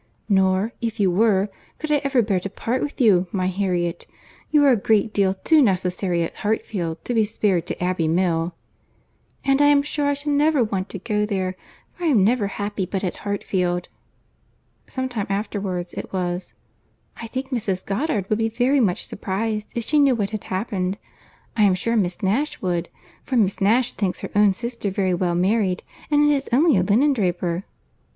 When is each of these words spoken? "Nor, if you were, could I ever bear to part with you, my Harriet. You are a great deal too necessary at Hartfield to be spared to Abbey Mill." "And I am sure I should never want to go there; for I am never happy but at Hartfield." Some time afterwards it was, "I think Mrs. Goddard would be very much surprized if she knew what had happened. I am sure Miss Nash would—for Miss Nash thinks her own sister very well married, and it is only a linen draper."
"Nor, 0.27 0.73
if 0.81 0.99
you 0.99 1.11
were, 1.11 1.47
could 1.77 1.91
I 1.91 1.97
ever 1.97 2.23
bear 2.23 2.39
to 2.39 2.49
part 2.49 2.81
with 2.81 2.99
you, 2.99 3.27
my 3.31 3.45
Harriet. 3.45 4.07
You 4.49 4.65
are 4.65 4.71
a 4.71 4.75
great 4.75 5.13
deal 5.13 5.35
too 5.35 5.61
necessary 5.61 6.23
at 6.23 6.37
Hartfield 6.37 7.05
to 7.05 7.13
be 7.13 7.23
spared 7.23 7.67
to 7.67 7.79
Abbey 7.83 8.07
Mill." 8.07 8.55
"And 9.45 9.61
I 9.61 9.67
am 9.67 9.83
sure 9.83 10.07
I 10.07 10.15
should 10.15 10.31
never 10.31 10.63
want 10.63 10.89
to 10.89 10.97
go 10.97 11.27
there; 11.27 11.55
for 11.93 12.05
I 12.05 12.07
am 12.07 12.23
never 12.23 12.47
happy 12.47 12.87
but 12.87 13.03
at 13.03 13.17
Hartfield." 13.17 13.89
Some 14.87 15.07
time 15.07 15.27
afterwards 15.29 15.93
it 15.93 16.11
was, 16.11 16.55
"I 17.17 17.27
think 17.27 17.51
Mrs. 17.51 17.85
Goddard 17.85 18.27
would 18.27 18.39
be 18.39 18.49
very 18.49 18.79
much 18.79 19.05
surprized 19.05 19.71
if 19.75 19.83
she 19.83 19.99
knew 19.99 20.15
what 20.15 20.31
had 20.31 20.45
happened. 20.45 20.97
I 21.55 21.61
am 21.61 21.75
sure 21.75 21.95
Miss 21.95 22.23
Nash 22.23 22.59
would—for 22.59 23.37
Miss 23.37 23.61
Nash 23.61 23.93
thinks 23.93 24.21
her 24.21 24.31
own 24.35 24.51
sister 24.53 24.89
very 24.89 25.13
well 25.13 25.35
married, 25.35 25.83
and 26.09 26.27
it 26.27 26.33
is 26.33 26.49
only 26.51 26.75
a 26.75 26.81
linen 26.81 27.13
draper." 27.13 27.65